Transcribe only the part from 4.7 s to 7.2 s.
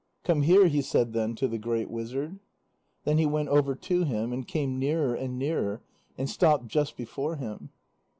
nearer and nearer, and stopped just